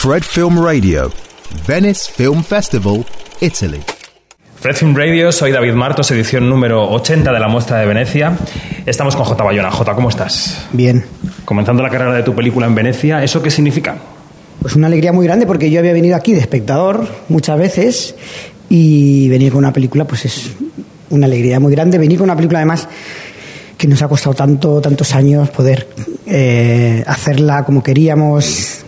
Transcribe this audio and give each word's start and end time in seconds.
Fred 0.00 0.22
Film 0.22 0.64
Radio, 0.64 1.10
Venice 1.66 2.12
Film 2.12 2.44
Festival, 2.44 3.04
Italy. 3.40 3.80
Fred 4.60 4.76
Film 4.76 4.94
Radio, 4.94 5.32
soy 5.32 5.50
David 5.50 5.72
Martos, 5.72 6.08
edición 6.12 6.48
número 6.48 6.88
80 6.88 7.32
de 7.32 7.40
la 7.40 7.48
muestra 7.48 7.80
de 7.80 7.86
Venecia. 7.86 8.38
Estamos 8.86 9.16
con 9.16 9.24
J. 9.24 9.42
Bayona. 9.42 9.72
J, 9.72 9.94
¿cómo 9.96 10.08
estás? 10.08 10.68
Bien. 10.72 11.04
Comenzando 11.44 11.82
la 11.82 11.90
carrera 11.90 12.12
de 12.12 12.22
tu 12.22 12.32
película 12.32 12.68
en 12.68 12.76
Venecia, 12.76 13.24
¿eso 13.24 13.42
qué 13.42 13.50
significa? 13.50 13.96
Pues 14.62 14.76
una 14.76 14.86
alegría 14.86 15.12
muy 15.12 15.26
grande 15.26 15.46
porque 15.46 15.68
yo 15.68 15.80
había 15.80 15.94
venido 15.94 16.14
aquí 16.14 16.32
de 16.32 16.38
espectador 16.38 17.04
muchas 17.28 17.58
veces 17.58 18.14
y 18.68 19.28
venir 19.28 19.50
con 19.50 19.58
una 19.58 19.72
película 19.72 20.04
pues 20.04 20.26
es 20.26 20.52
una 21.10 21.26
alegría 21.26 21.58
muy 21.58 21.72
grande. 21.72 21.98
Venir 21.98 22.18
con 22.18 22.26
una 22.26 22.36
película 22.36 22.60
además 22.60 22.88
que 23.76 23.88
nos 23.88 24.00
ha 24.00 24.06
costado 24.06 24.34
tanto, 24.34 24.80
tantos 24.80 25.12
años 25.16 25.50
poder 25.50 25.88
eh, 26.24 27.02
hacerla 27.04 27.64
como 27.64 27.82
queríamos, 27.82 28.84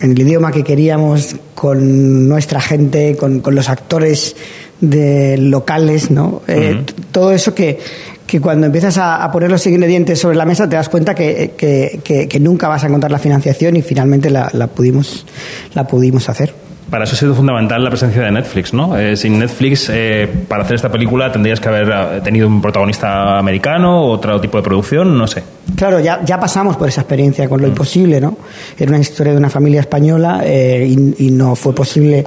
en 0.00 0.10
el 0.12 0.18
idioma 0.18 0.52
que 0.52 0.62
queríamos, 0.62 1.36
con 1.54 2.28
nuestra 2.28 2.60
gente, 2.60 3.16
con, 3.16 3.40
con 3.40 3.54
los 3.54 3.68
actores 3.68 4.36
de 4.80 5.36
locales, 5.38 6.10
¿no? 6.10 6.42
Eh, 6.48 6.82
todo 7.12 7.32
eso 7.32 7.54
que, 7.54 7.78
que 8.26 8.40
cuando 8.40 8.66
empiezas 8.66 8.98
a, 8.98 9.22
a, 9.22 9.30
poner 9.30 9.50
los 9.50 9.66
ingredientes 9.66 10.18
sobre 10.18 10.36
la 10.36 10.44
mesa 10.44 10.68
te 10.68 10.76
das 10.76 10.88
cuenta 10.88 11.14
que, 11.14 11.52
que, 11.56 12.28
que 12.28 12.40
nunca 12.40 12.68
vas 12.68 12.84
a 12.84 12.88
encontrar 12.88 13.10
la 13.10 13.18
financiación 13.18 13.76
y 13.76 13.82
finalmente 13.82 14.30
la, 14.30 14.50
la, 14.52 14.66
pudimos, 14.66 15.26
la 15.74 15.86
pudimos 15.86 16.28
hacer 16.28 16.63
para 16.90 17.04
eso 17.04 17.14
ha 17.14 17.18
sido 17.18 17.34
fundamental 17.34 17.82
la 17.82 17.90
presencia 17.90 18.22
de 18.22 18.30
Netflix, 18.30 18.74
¿no? 18.74 18.96
Eh, 18.98 19.16
sin 19.16 19.38
Netflix, 19.38 19.90
eh, 19.92 20.28
para 20.48 20.64
hacer 20.64 20.76
esta 20.76 20.90
película 20.90 21.32
tendrías 21.32 21.60
que 21.60 21.68
haber 21.68 21.88
eh, 21.88 22.20
tenido 22.22 22.46
un 22.46 22.60
protagonista 22.60 23.38
americano, 23.38 24.02
otro 24.04 24.40
tipo 24.40 24.58
de 24.58 24.62
producción, 24.62 25.16
no 25.16 25.26
sé. 25.26 25.42
Claro, 25.76 25.98
ya, 26.00 26.22
ya 26.24 26.38
pasamos 26.38 26.76
por 26.76 26.88
esa 26.88 27.00
experiencia 27.00 27.48
con 27.48 27.60
lo 27.60 27.66
imposible, 27.66 28.20
¿no? 28.20 28.36
Era 28.78 28.90
una 28.90 29.00
historia 29.00 29.32
de 29.32 29.38
una 29.38 29.50
familia 29.50 29.80
española 29.80 30.42
eh, 30.44 30.86
y, 31.18 31.30
no 31.30 31.56
fue 31.56 31.74
posible 31.74 32.24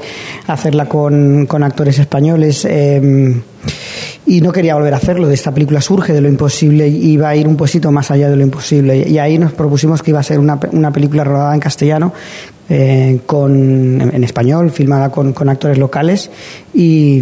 hacerla 0.47 0.86
con, 0.86 1.45
con 1.45 1.64
actores 1.64 1.97
españoles. 1.99 2.67
Y 4.25 4.42
no 4.42 4.52
quería 4.52 4.75
volver 4.75 4.94
a 4.94 4.97
hacerlo. 4.97 5.27
De 5.27 5.33
esta 5.33 5.53
película 5.53 5.80
surge 5.80 6.11
de 6.11 6.19
lo 6.19 6.27
imposible 6.27 6.88
y 6.88 7.11
iba 7.11 7.30
a 7.30 7.36
ir 7.36 7.47
un 7.47 7.55
poquito 7.55 7.92
más 7.94 8.11
allá 8.11 8.30
de 8.30 8.36
lo 8.36 8.44
imposible. 8.44 9.08
Y 9.08 9.17
ahí 9.19 9.38
nos 9.38 9.53
propusimos 9.53 10.03
que 10.03 10.11
iba 10.11 10.19
a 10.19 10.23
ser 10.23 10.39
una, 10.39 10.59
una 10.73 10.92
película 10.92 11.23
rodada 11.23 11.53
en 11.53 11.61
castellano, 11.61 12.14
eh, 12.70 13.20
con, 13.26 14.02
en 14.02 14.23
español, 14.23 14.72
filmada 14.72 15.10
con, 15.10 15.34
con 15.34 15.48
actores 15.50 15.78
locales. 15.78 16.30
Y, 16.73 17.22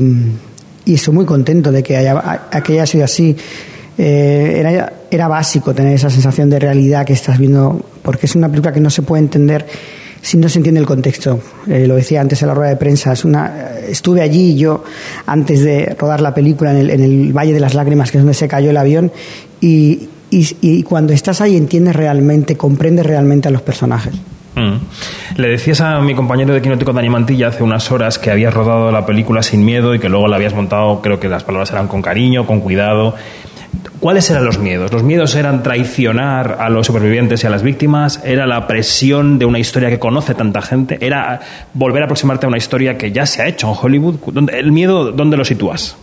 y, 0.86 0.94
estoy 0.94 1.14
muy 1.14 1.26
contento 1.26 1.72
de 1.72 1.84
que 1.84 1.98
haya, 1.98 2.50
que 2.64 2.74
haya 2.74 2.86
sido 2.86 3.06
así. 3.06 3.36
Eh, 3.98 4.56
era, 4.58 4.94
era 5.10 5.28
básico 5.28 5.74
tener 5.74 5.94
esa 5.94 6.10
sensación 6.10 6.50
de 6.50 6.60
realidad 6.60 7.06
que 7.06 7.14
estás 7.14 7.38
viendo, 7.38 7.80
porque 8.02 8.26
es 8.26 8.36
una 8.36 8.50
película 8.50 8.74
que 8.74 8.80
no 8.80 8.90
se 8.90 9.04
puede 9.04 9.24
entender 9.24 9.66
si 10.22 10.38
no 10.38 10.50
se 10.50 10.58
entiende 10.58 10.80
el 10.80 10.88
contexto. 10.88 11.40
Eh, 11.68 11.86
lo 11.86 11.96
decía 11.96 12.20
antes 12.20 12.42
en 12.42 12.48
la 12.48 12.56
rueda 12.56 12.72
de 12.72 12.78
prensa. 12.78 13.14
Es 13.14 13.24
una, 13.24 13.78
estuve 13.88 14.22
allí 14.22 14.56
yo 14.56 14.84
antes 15.28 15.64
de 15.64 15.96
rodar 16.00 16.22
la 16.22 16.34
película 16.34 16.72
en 16.72 16.78
el, 16.78 16.90
en 16.90 17.04
el, 17.04 17.32
Valle 17.32 17.54
de 17.54 17.60
las 17.60 17.76
Lágrimas, 17.76 18.10
que 18.10 18.18
es 18.18 18.24
donde 18.24 18.34
se 18.34 18.48
cayó 18.48 18.72
el 18.72 18.78
avión, 18.78 19.12
y, 19.62 20.10
y, 20.32 20.48
y 20.62 20.82
cuando 20.82 21.14
estás 21.14 21.42
ahí 21.42 21.56
entiendes 21.56 21.96
realmente, 21.96 22.58
comprendes 22.58 23.06
realmente 23.06 23.50
a 23.50 23.52
los 23.52 23.62
personajes. 23.62 24.16
Mm. 24.56 25.38
Le 25.38 25.48
decías 25.50 25.82
a 25.82 26.00
mi 26.00 26.16
compañero 26.16 26.54
de 26.54 26.62
Quinótico 26.62 26.94
Dani 26.94 27.10
Mantilla 27.10 27.50
hace 27.50 27.64
unas 27.64 27.92
horas 27.92 28.20
que 28.20 28.32
habías 28.32 28.54
rodado 28.54 28.92
la 28.92 29.06
película 29.06 29.44
sin 29.44 29.66
miedo 29.66 29.94
y 29.94 30.00
que 30.00 30.10
luego 30.10 30.28
la 30.28 30.38
habías 30.38 30.54
montado, 30.54 31.02
creo 31.02 31.20
que 31.20 31.28
las 31.28 31.44
palabras 31.44 31.72
eran 31.72 31.88
con 31.88 32.02
cariño, 32.02 32.46
con 32.46 32.62
cuidado. 32.62 33.16
¿Cuáles 34.00 34.30
eran 34.30 34.46
los 34.46 34.60
miedos? 34.60 34.92
¿Los 34.92 35.04
miedos 35.04 35.36
eran 35.36 35.64
traicionar 35.64 36.58
a 36.60 36.70
los 36.70 36.88
supervivientes 36.88 37.44
y 37.44 37.48
a 37.48 37.50
las 37.50 37.64
víctimas? 37.64 38.22
¿Era 38.24 38.46
la 38.46 38.68
presión 38.68 39.40
de 39.40 39.46
una 39.46 39.60
historia 39.60 39.90
que 39.90 40.00
conoce 40.00 40.34
tanta 40.36 40.62
gente? 40.62 40.98
¿Era 41.02 41.42
volver 41.74 42.04
a 42.04 42.06
aproximarte 42.06 42.46
a 42.46 42.50
una 42.50 42.58
historia 42.58 42.98
que 42.98 43.12
ya 43.12 43.26
se 43.26 43.42
ha 43.42 43.48
hecho 43.48 43.68
en 43.68 43.76
Hollywood? 43.82 44.16
¿El 44.54 44.72
miedo 44.72 45.12
dónde 45.12 45.38
lo 45.38 45.44
sitúas? 45.44 45.98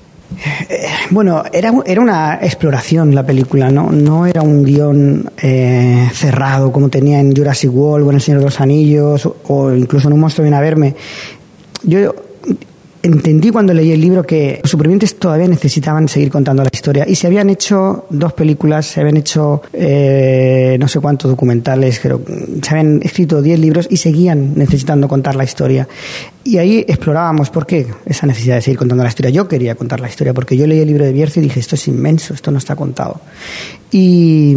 Eh, 0.69 0.87
bueno, 1.11 1.43
era, 1.53 1.73
era 1.85 2.01
una 2.01 2.39
exploración 2.43 3.15
la 3.15 3.25
película, 3.25 3.71
no, 3.71 3.91
no 3.91 4.27
era 4.27 4.43
un 4.43 4.65
guion 4.65 5.31
eh, 5.41 6.09
cerrado 6.13 6.73
como 6.73 6.89
tenía 6.89 7.21
en 7.21 7.35
Jurassic 7.35 7.73
World 7.73 8.07
o 8.07 8.11
en 8.11 8.17
El 8.17 8.23
Señor 8.23 8.41
de 8.41 8.47
los 8.47 8.61
Anillos 8.61 9.29
o 9.49 9.73
incluso 9.73 10.09
en 10.09 10.15
Un 10.15 10.21
monstruo 10.21 10.45
viene 10.45 10.57
a 10.57 10.61
verme. 10.61 10.95
Yo 11.85 12.15
entendí 13.03 13.51
cuando 13.51 13.75
leí 13.75 13.91
el 13.91 14.01
libro 14.01 14.23
que 14.23 14.61
los 14.63 14.71
supervivientes 14.71 15.19
todavía 15.19 15.49
necesitaban 15.49 16.09
seguir 16.09 16.31
contando 16.31 16.63
la 16.63 16.71
historia 16.73 17.05
y 17.09 17.17
se 17.17 17.27
habían 17.27 17.51
hecho 17.51 18.07
dos 18.11 18.33
películas, 18.33 18.87
se 18.87 19.01
habían 19.01 19.17
hecho 19.17 19.63
eh, 19.73 20.77
no 20.79 20.87
sé 20.87 21.01
cuántos 21.01 21.31
documentales, 21.31 21.99
pero 22.01 22.23
se 22.63 22.71
habían 22.71 23.01
escrito 23.03 23.43
diez 23.43 23.59
libros 23.59 23.89
y 23.91 23.97
seguían 23.97 24.53
necesitando 24.57 25.09
contar 25.09 25.35
la 25.35 25.45
historia. 25.45 25.89
Y 26.45 26.59
ahí 26.59 26.85
explorábamos 26.87 27.51
por 27.51 27.67
qué 27.67 27.87
esa 28.07 28.27
necesidad 28.27 28.57
de 28.57 28.63
seguir 28.63 28.79
contando 28.79 29.03
la 29.03 29.09
historia. 29.09 29.31
Yo 29.31 29.49
quería 29.49 29.75
contar 29.75 30.01
la 30.01 30.09
historia 30.09 30.33
porque 30.33 30.57
yo 30.57 30.67
leí 30.67 30.81
el 30.81 30.87
libro 30.87 31.05
de 31.05 31.13
Bierzo 31.13 31.41
y 31.41 31.45
dije, 31.45 31.61
esto 31.61 31.75
es 31.75 31.89
inmenso, 31.89 32.35
esto 32.35 32.51
no 32.51 32.59
está 32.59 32.77
contado. 32.77 33.21
Y, 33.91 34.57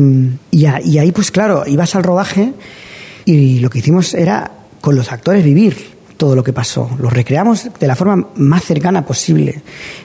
y, 0.52 0.66
y 0.84 0.98
ahí 0.98 1.12
pues 1.12 1.32
claro, 1.32 1.64
ibas 1.66 1.96
al 1.96 2.04
rodaje 2.04 2.54
y 3.26 3.60
lo 3.60 3.70
que 3.70 3.80
hicimos 3.80 4.14
era 4.14 4.52
con 4.82 4.96
los 4.96 5.12
actores 5.12 5.44
vivir 5.44 5.95
todo 6.18 6.36
lo 6.36 6.44
que 6.44 6.54
pasó. 6.54 6.90
Lo 7.00 7.10
recreamos 7.10 7.70
de 7.80 7.88
la 7.88 7.96
forma 7.96 8.30
más 8.36 8.64
cercana 8.64 9.06
posible. 9.06 9.62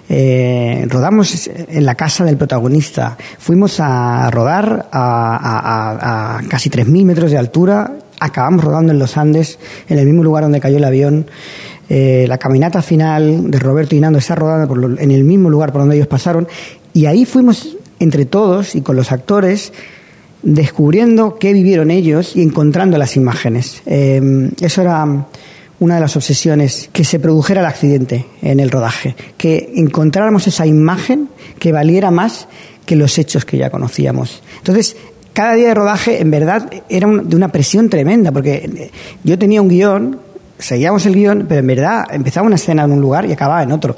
Eh, 0.08 0.86
rodamos 0.88 1.48
en 1.48 1.84
la 1.84 1.94
casa 1.94 2.24
del 2.24 2.36
protagonista. 2.36 3.16
Fuimos 3.38 3.78
a 3.80 4.30
rodar 4.30 4.88
a, 4.90 5.36
a, 5.36 6.36
a 6.38 6.42
casi 6.48 6.70
3.000 6.70 7.04
metros 7.04 7.30
de 7.30 7.38
altura. 7.38 7.98
Acabamos 8.18 8.64
rodando 8.64 8.92
en 8.92 8.98
los 8.98 9.16
Andes, 9.16 9.58
en 9.88 9.98
el 9.98 10.06
mismo 10.06 10.22
lugar 10.22 10.42
donde 10.42 10.60
cayó 10.60 10.76
el 10.76 10.84
avión. 10.84 11.26
Eh, 11.92 12.26
la 12.28 12.38
caminata 12.38 12.82
final 12.82 13.50
de 13.50 13.58
Roberto 13.58 13.96
y 13.96 14.00
Nando 14.00 14.20
está 14.20 14.36
rodada 14.36 14.68
por 14.68 14.78
lo, 14.78 14.96
en 14.96 15.10
el 15.10 15.24
mismo 15.24 15.50
lugar 15.50 15.72
por 15.72 15.80
donde 15.80 15.96
ellos 15.96 16.06
pasaron. 16.06 16.46
Y 16.92 17.06
ahí 17.06 17.24
fuimos 17.24 17.76
entre 17.98 18.26
todos 18.26 18.76
y 18.76 18.80
con 18.80 18.94
los 18.94 19.10
actores 19.10 19.72
descubriendo 20.42 21.36
qué 21.38 21.52
vivieron 21.52 21.90
ellos 21.90 22.36
y 22.36 22.42
encontrando 22.42 22.96
las 22.96 23.16
imágenes. 23.16 23.82
Eh, 23.86 24.50
eso 24.60 24.82
era 24.82 25.26
una 25.80 25.96
de 25.96 26.00
las 26.00 26.14
obsesiones, 26.14 26.88
que 26.92 27.04
se 27.04 27.18
produjera 27.18 27.60
el 27.60 27.66
accidente 27.66 28.26
en 28.42 28.60
el 28.60 28.70
rodaje, 28.70 29.16
que 29.36 29.72
encontráramos 29.76 30.46
esa 30.46 30.66
imagen 30.66 31.28
que 31.58 31.72
valiera 31.72 32.10
más 32.10 32.46
que 32.86 32.96
los 32.96 33.18
hechos 33.18 33.44
que 33.44 33.56
ya 33.56 33.70
conocíamos. 33.70 34.42
Entonces, 34.58 34.96
cada 35.32 35.54
día 35.54 35.68
de 35.68 35.74
rodaje, 35.74 36.20
en 36.20 36.30
verdad, 36.30 36.70
era 36.88 37.08
de 37.08 37.36
una 37.36 37.48
presión 37.48 37.88
tremenda, 37.88 38.30
porque 38.30 38.90
yo 39.24 39.38
tenía 39.38 39.62
un 39.62 39.68
guion, 39.68 40.20
seguíamos 40.58 41.06
el 41.06 41.14
guion, 41.14 41.46
pero 41.48 41.60
en 41.60 41.66
verdad 41.66 42.04
empezaba 42.10 42.46
una 42.46 42.56
escena 42.56 42.84
en 42.84 42.92
un 42.92 43.00
lugar 43.00 43.24
y 43.24 43.32
acababa 43.32 43.62
en 43.62 43.72
otro. 43.72 43.96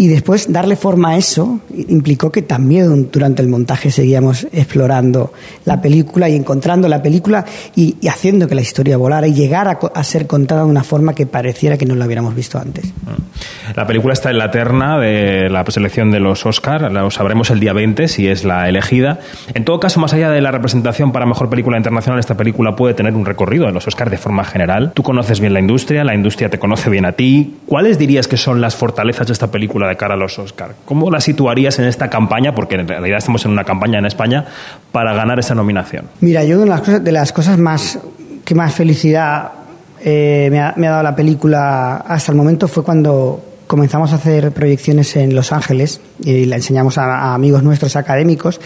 Y 0.00 0.06
después 0.06 0.52
darle 0.52 0.76
forma 0.76 1.10
a 1.10 1.16
eso 1.16 1.58
implicó 1.76 2.30
que 2.30 2.42
también 2.42 3.10
durante 3.10 3.42
el 3.42 3.48
montaje 3.48 3.90
seguíamos 3.90 4.46
explorando 4.52 5.32
la 5.64 5.82
película 5.82 6.28
y 6.28 6.36
encontrando 6.36 6.86
la 6.86 7.02
película 7.02 7.44
y, 7.74 7.96
haciendo 8.08 8.46
que 8.46 8.54
la 8.54 8.60
historia 8.60 8.96
volara 8.96 9.26
y 9.26 9.34
llegara 9.34 9.76
a, 9.92 10.04
ser 10.04 10.28
contada 10.28 10.62
de 10.62 10.68
una 10.68 10.84
forma 10.84 11.14
que 11.14 11.26
pareciera 11.26 11.76
que 11.76 11.84
no 11.84 11.96
la 11.96 12.06
hubiéramos 12.06 12.36
visto 12.36 12.60
antes. 12.60 12.86
Mm. 12.86 13.74
La 13.74 13.88
película 13.88 14.12
está 14.12 14.30
en 14.30 14.38
la 14.38 14.52
terna 14.52 15.00
de 15.00 15.50
la 15.50 15.64
selección 15.66 16.12
de 16.12 16.20
los 16.20 16.46
Oscar, 16.46 16.92
lo 16.92 17.10
sabremos 17.10 17.50
el 17.50 17.58
día 17.58 17.72
20 17.72 18.06
si 18.06 18.28
es 18.28 18.44
la 18.44 18.68
elegida. 18.68 19.18
En 19.52 19.64
todo 19.64 19.80
caso, 19.80 19.98
más 19.98 20.12
allá 20.12 20.30
de 20.30 20.40
la 20.40 20.52
representación 20.52 21.10
para 21.10 21.26
mejor 21.26 21.50
película 21.50 21.76
internacional, 21.76 22.20
esta 22.20 22.36
película 22.36 22.76
puede 22.76 22.94
tener 22.94 23.14
un 23.14 23.26
recorrido 23.26 23.66
en 23.66 23.74
los 23.74 23.88
Oscar 23.88 24.10
de 24.10 24.16
forma 24.16 24.44
general. 24.44 24.92
Tú 24.94 25.02
conoces 25.02 25.40
bien 25.40 25.54
la 25.54 25.60
industria, 25.60 26.04
la 26.04 26.14
industria 26.14 26.50
te 26.50 26.60
conoce 26.60 26.88
bien 26.88 27.04
a 27.04 27.12
ti. 27.12 27.56
¿Cuáles 27.66 27.98
dirías 27.98 28.28
que 28.28 28.36
son 28.36 28.60
las 28.60 28.76
fortalezas 28.76 29.26
de 29.26 29.32
esta 29.32 29.50
película 29.50 29.87
de 29.88 29.96
cara 29.96 30.14
a 30.14 30.16
los 30.16 30.38
Oscar. 30.38 30.74
¿Cómo 30.84 31.10
la 31.10 31.20
situarías 31.20 31.78
en 31.78 31.86
esta 31.86 32.08
campaña? 32.08 32.54
Porque 32.54 32.76
en 32.76 32.88
realidad 32.88 33.18
estamos 33.18 33.44
en 33.44 33.52
una 33.52 33.64
campaña 33.64 33.98
en 33.98 34.06
España 34.06 34.44
para 34.92 35.14
ganar 35.14 35.38
esa 35.38 35.54
nominación. 35.54 36.06
Mira, 36.20 36.44
yo 36.44 36.60
de 36.60 36.66
las 36.66 36.80
cosas, 36.80 37.04
de 37.04 37.12
las 37.12 37.32
cosas 37.32 37.58
más 37.58 37.98
que 38.44 38.54
más 38.54 38.74
felicidad 38.74 39.52
eh, 40.00 40.48
me, 40.50 40.60
ha, 40.60 40.90
dado 40.90 41.02
la 41.02 41.14
película 41.14 41.96
hasta 41.96 42.32
el 42.32 42.38
momento 42.38 42.68
fue 42.68 42.84
cuando 42.84 43.42
comenzamos 43.66 44.12
a 44.12 44.16
hacer 44.16 44.52
proyecciones 44.52 45.14
en 45.16 45.34
Los 45.34 45.52
Ángeles 45.52 46.00
y 46.24 46.46
la 46.46 46.56
enseñamos 46.56 46.96
a, 46.98 47.04
a 47.04 47.34
amigos 47.34 47.62
nuestros 47.62 47.96
académicos 47.96 48.60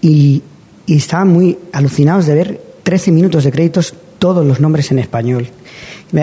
y, 0.00 0.42
y, 0.86 0.96
estaban 0.96 1.28
muy 1.28 1.58
alucinados 1.72 2.26
de 2.26 2.34
ver 2.34 2.60
13 2.82 3.12
minutos 3.12 3.44
de 3.44 3.52
créditos 3.52 3.94
todos 4.22 4.46
los 4.46 4.60
nombres 4.60 4.92
en 4.92 5.00
español 5.00 5.48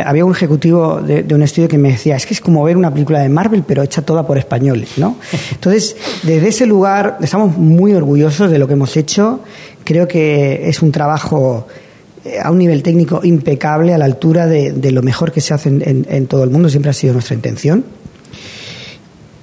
había 0.05 0.23
un 0.23 0.31
ejecutivo 0.31 1.01
de, 1.01 1.23
de, 1.23 1.35
un 1.35 1.41
estudio 1.41 1.67
que 1.67 1.77
me 1.77 1.91
decía, 1.91 2.15
es 2.15 2.25
que 2.25 2.33
es 2.33 2.39
como 2.39 2.63
ver 2.63 2.77
una 2.77 2.93
película 2.93 3.19
de 3.19 3.27
Marvel, 3.27 3.63
pero 3.67 3.83
hecha 3.83 4.01
toda 4.03 4.25
por 4.25 4.37
españoles, 4.37 4.91
¿no? 4.97 5.17
Entonces, 5.51 5.97
desde 6.23 6.47
ese 6.47 6.65
lugar 6.65 7.17
estamos 7.21 7.57
muy 7.57 7.93
orgullosos 7.93 8.51
de 8.51 8.57
lo 8.57 8.67
que 8.67 8.73
hemos 8.73 8.95
hecho. 8.95 9.41
Creo 9.83 10.07
que 10.07 10.69
es 10.69 10.81
un 10.81 10.93
trabajo 10.93 11.67
eh, 12.23 12.37
a 12.41 12.51
un 12.51 12.59
nivel 12.59 12.83
técnico 12.83 13.19
impecable, 13.21 13.93
a 13.93 13.97
la 13.97 14.05
altura 14.05 14.45
de, 14.45 14.71
de 14.71 14.91
lo 14.91 15.01
mejor 15.01 15.33
que 15.33 15.41
se 15.41 15.53
hace 15.53 15.67
en, 15.67 15.81
en, 15.85 16.07
en, 16.07 16.27
todo 16.27 16.45
el 16.45 16.51
mundo, 16.51 16.69
siempre 16.69 16.91
ha 16.91 16.93
sido 16.93 17.13
nuestra 17.13 17.35
intención. 17.35 17.83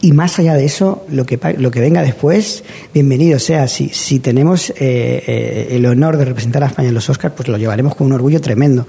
Y 0.07 0.13
más 0.13 0.39
allá 0.39 0.55
de 0.55 0.65
eso, 0.65 1.05
lo 1.11 1.27
que, 1.27 1.37
lo 1.59 1.73
que 1.73 1.81
venga 1.81 2.01
después, 2.01 2.63
bienvenido 2.95 3.41
sea. 3.41 3.67
Si, 3.67 3.89
si 3.89 4.21
tenemos 4.21 4.71
eh, 4.71 4.77
eh, 4.79 5.69
el 5.73 5.85
honor 5.85 6.17
de 6.17 6.25
representar 6.25 6.63
a 6.63 6.69
España 6.69 6.91
en 6.91 6.95
los 6.95 7.11
Oscars, 7.11 7.35
pues 7.35 7.49
lo 7.49 7.59
llevaremos 7.59 7.97
con 7.97 8.07
un 8.07 8.13
orgullo 8.13 8.41
tremendo 8.41 8.87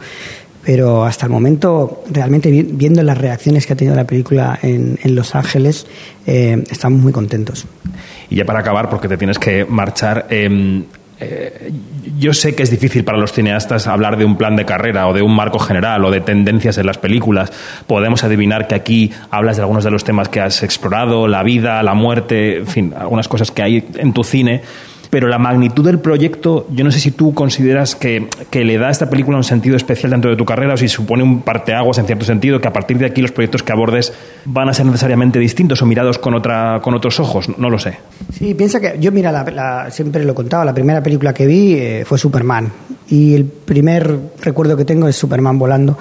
pero 0.63 1.05
hasta 1.05 1.25
el 1.25 1.31
momento, 1.31 2.03
realmente 2.11 2.51
viendo 2.51 3.01
las 3.01 3.17
reacciones 3.17 3.65
que 3.65 3.73
ha 3.73 3.75
tenido 3.77 3.95
la 3.95 4.05
película 4.05 4.59
en, 4.61 4.97
Los 5.15 5.33
Ángeles, 5.33 5.87
eh, 6.27 6.61
estamos 6.69 7.01
muy 7.01 7.13
contentos. 7.13 7.65
Y 8.29 8.35
ya 8.35 8.45
para 8.45 8.59
acabar, 8.59 8.89
porque 8.89 9.07
te 9.07 9.17
tienes 9.17 9.39
que 9.39 9.63
marchar, 9.63 10.27
em, 10.29 10.83
yo 12.17 12.33
sé 12.33 12.55
que 12.55 12.63
es 12.63 12.71
difícil 12.71 13.03
para 13.03 13.17
los 13.17 13.31
cineastas 13.31 13.87
hablar 13.87 14.17
de 14.17 14.25
un 14.25 14.37
plan 14.37 14.55
de 14.55 14.65
carrera 14.65 15.07
o 15.07 15.13
de 15.13 15.21
un 15.21 15.35
marco 15.35 15.59
general 15.59 16.03
o 16.05 16.11
de 16.11 16.21
tendencias 16.21 16.77
en 16.77 16.85
las 16.85 16.97
películas. 16.97 17.51
Podemos 17.85 18.23
adivinar 18.23 18.67
que 18.67 18.75
aquí 18.75 19.11
hablas 19.29 19.57
de 19.57 19.63
algunos 19.63 19.83
de 19.83 19.91
los 19.91 20.03
temas 20.03 20.29
que 20.29 20.41
has 20.41 20.63
explorado, 20.63 21.27
la 21.27 21.43
vida, 21.43 21.81
la 21.83 21.93
muerte, 21.93 22.57
en 22.57 22.67
fin, 22.67 22.93
algunas 22.97 23.27
cosas 23.27 23.51
que 23.51 23.61
hay 23.61 23.87
en 23.95 24.13
tu 24.13 24.23
cine 24.23 24.61
pero 25.09 25.27
la 25.27 25.37
magnitud 25.37 25.85
del 25.85 25.99
proyecto, 25.99 26.67
yo 26.71 26.83
no 26.83 26.91
sé 26.91 26.99
si 26.99 27.11
tú 27.11 27.33
consideras 27.33 27.95
que, 27.95 28.27
le 28.51 28.77
da 28.77 28.87
a 28.87 28.91
esta 28.91 29.09
película 29.09 29.37
un 29.37 29.43
sentido 29.43 29.75
especial 29.75 30.11
dentro 30.11 30.31
de 30.31 30.37
tu 30.37 30.45
carrera 30.45 30.73
o 30.73 30.77
si 30.77 30.87
supone 30.87 31.23
un 31.23 31.41
parteaguas 31.41 31.97
en 31.99 32.05
cierto 32.05 32.25
sentido, 32.25 32.59
que 32.59 32.67
a 32.67 32.73
partir 32.73 32.97
de 32.97 33.05
aquí 33.05 33.21
los 33.21 33.31
proyectos 33.31 33.63
que 33.63 33.71
abordes 33.71 34.13
van 34.45 34.69
a 34.69 34.73
ser 34.73 34.85
necesariamente 34.85 35.39
distintos 35.39 35.81
o 35.81 35.85
mirados 35.85 36.17
con, 36.17 36.33
otra, 36.33 36.79
con 36.81 36.93
otros 36.93 37.19
ojos, 37.19 37.49
no 37.57 37.69
lo 37.69 37.79
sé. 37.79 37.97
Sí, 38.33 38.53
piensa 38.53 38.79
que 38.79 38.97
yo, 38.99 39.11
mira, 39.11 39.31
la, 39.31 39.89
siempre 39.91 40.23
lo 40.25 40.35
contaba, 40.35 40.65
la 40.65 40.73
primera 40.73 41.01
película 41.01 41.33
que 41.33 41.45
vi 41.45 41.73
eh, 41.73 42.03
fue 42.05 42.17
Superman 42.17 42.71
y 43.09 43.35
el 43.35 43.45
primer 43.45 44.17
recuerdo 44.41 44.75
que 44.75 44.85
tengo 44.85 45.07
es 45.07 45.15
Superman 45.15 45.57
volando. 45.57 45.97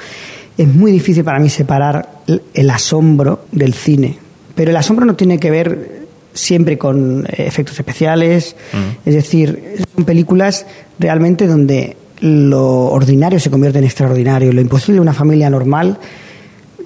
Es 0.57 0.67
muy 0.67 0.91
difícil 0.91 1.23
para 1.23 1.39
mí 1.39 1.51
separar 1.51 2.09
el 2.55 2.71
asombro 2.71 3.45
del 3.53 3.75
cine, 3.75 4.19
pero 4.55 4.71
el 4.71 4.77
asombro 4.77 5.05
no 5.05 5.15
tiene 5.15 5.39
que 5.39 5.51
ver 5.51 6.06
siempre 6.37 6.79
con 6.79 7.27
eh, 7.27 7.47
efectos 7.47 7.79
especiales. 7.79 8.55
Mm. 8.73 9.09
Es 9.09 9.15
decir, 9.15 9.85
son 9.95 10.05
películas 10.05 10.67
realmente 10.99 11.47
donde 11.47 11.97
lo 12.21 12.87
ordinario 12.87 13.41
se 13.41 13.51
convierte 13.51 13.79
en 13.79 13.85
extraordinario, 13.85 14.53
lo 14.53 14.61
imposible 14.61 14.97
de 14.97 15.03
una 15.03 15.13
familia 15.13 15.51
normal 15.51 15.99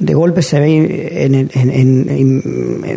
de 0.01 0.15
golpe 0.15 0.41
se 0.41 0.59
ve 0.59 1.31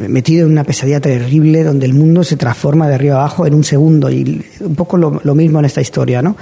metido 0.07 0.45
en 0.45 0.51
una 0.53 0.63
pesadilla 0.63 1.01
terrible 1.01 1.63
donde 1.63 1.85
el 1.85 1.94
mundo 1.94 2.23
se 2.23 2.38
transforma 2.38 2.88
de 2.88 2.95
arriba 2.95 3.15
abajo 3.15 3.45
en 3.45 3.53
un 3.53 3.65
segundo 3.65 4.09
y 4.09 4.41
un 4.61 4.75
poco 4.75 4.95
lo, 4.97 5.35
mismo 5.35 5.59
en 5.59 5.65
esta 5.65 5.81
historia, 5.81 6.21
¿no? 6.21 6.38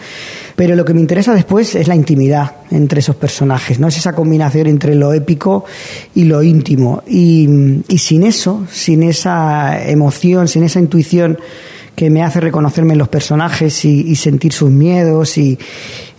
Pero 0.55 0.75
lo 0.75 0.85
que 0.85 0.93
me 0.93 0.99
interesa 0.99 1.33
después 1.33 1.73
es 1.73 1.87
la 1.87 1.95
intimidad 1.95 2.57
entre 2.69 2.99
esos 2.99 3.15
personajes, 3.15 3.79
¿no? 3.79 3.87
Es 3.87 3.97
esa 3.97 4.13
combinación 4.13 4.67
entre 4.67 4.93
lo 4.93 5.13
épico 5.13 5.65
y 6.13 6.25
lo 6.25 6.43
íntimo. 6.43 7.01
Y 7.07 7.47
sin 7.97 8.23
eso, 8.23 8.67
sin 8.71 9.01
esa 9.01 9.83
emoción, 9.83 10.47
sin 10.47 10.63
esa 10.63 10.79
intuición 10.79 11.39
que 11.95 12.09
me 12.09 12.23
hace 12.23 12.39
reconocerme 12.39 12.93
en 12.93 12.99
los 12.99 13.09
personajes 13.09 13.85
y, 13.85 14.15
sentir 14.15 14.53
sus 14.53 14.69
miedos 14.69 15.37
y, 15.37 15.57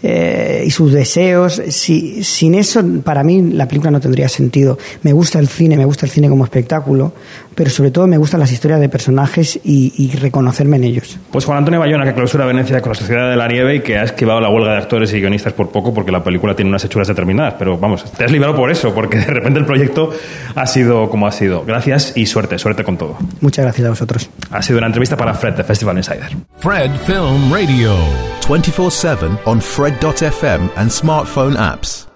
eh, 0.02 0.64
y 0.66 0.70
sus 0.70 0.92
deseos. 0.92 1.62
Si, 1.69 2.24
sin 2.24 2.54
eso, 2.54 2.82
para 3.04 3.22
mí, 3.22 3.40
la 3.52 3.66
película 3.69 3.90
no 3.90 4.00
tendría 4.00 4.28
sentido. 4.28 4.78
Me 5.02 5.12
gusta 5.12 5.38
el 5.38 5.48
cine, 5.48 5.76
me 5.76 5.84
gusta 5.84 6.06
el 6.06 6.12
cine 6.12 6.28
como 6.28 6.44
espectáculo, 6.44 7.12
pero 7.54 7.70
sobre 7.70 7.90
todo 7.90 8.06
me 8.06 8.16
gustan 8.16 8.40
las 8.40 8.50
historias 8.52 8.80
de 8.80 8.88
personajes 8.88 9.60
y, 9.62 10.12
reconocerme 10.16 10.76
en 10.76 10.84
ellos. 10.84 11.19
Pues 11.30 11.44
Juan 11.44 11.58
Antonio 11.58 11.80
Bayona, 11.80 12.04
que 12.04 12.14
clausura 12.14 12.46
Venecia 12.46 12.80
con 12.80 12.90
la 12.90 12.94
Sociedad 12.94 13.30
de 13.30 13.36
la 13.36 13.48
Nieve 13.48 13.76
y 13.76 13.80
que 13.80 13.96
ha 13.98 14.02
esquivado 14.02 14.40
la 14.40 14.50
huelga 14.50 14.72
de 14.72 14.78
actores 14.78 15.12
y 15.14 15.20
guionistas 15.20 15.52
por 15.52 15.70
poco 15.70 15.92
porque 15.92 16.12
la 16.12 16.22
película 16.22 16.54
tiene 16.54 16.68
unas 16.68 16.84
hechuras 16.84 17.08
determinadas. 17.08 17.54
Pero 17.58 17.78
vamos, 17.78 18.04
te 18.12 18.25
has 18.25 18.32
librado 18.32 18.54
por 18.54 18.70
eso, 18.70 18.94
porque 18.94 19.18
de 19.18 19.26
repente 19.26 19.58
el 19.58 19.66
proyecto 19.66 20.10
ha 20.54 20.66
sido 20.66 21.08
como 21.08 21.26
ha 21.26 21.32
sido. 21.32 21.64
Gracias 21.64 22.12
y 22.16 22.26
suerte, 22.26 22.58
suerte 22.58 22.84
con 22.84 22.96
todo. 22.96 23.16
Muchas 23.40 23.64
gracias 23.64 23.86
a 23.86 23.90
vosotros. 23.90 24.30
Ha 24.50 24.62
sido 24.62 24.78
una 24.78 24.86
entrevista 24.86 25.16
para 25.16 25.34
Fred 25.34 25.54
de 25.62 25.67
Festival 25.67 25.97
Insider. 25.97 26.29
Fred 26.59 26.91
Film 27.06 27.53
Radio. 27.53 27.94
24-7 28.41 29.47
on 29.47 29.61
Fred.fm 29.61 30.70
and 30.76 30.91
smartphone 30.91 31.56
apps. 31.56 32.06